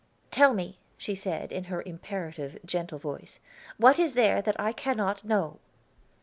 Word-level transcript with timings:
"Tell 0.31 0.55
me," 0.55 0.79
she 0.97 1.13
said, 1.13 1.51
in 1.51 1.65
her 1.65 1.83
imperative, 1.83 2.57
gentle 2.65 2.97
voice. 2.97 3.39
"What 3.77 3.99
is 3.99 4.15
there 4.15 4.41
that 4.41 4.59
I 4.59 4.71
cannot 4.73 5.23
know?" 5.23 5.59